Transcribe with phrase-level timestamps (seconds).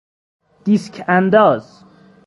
[0.63, 1.83] دیسک انداز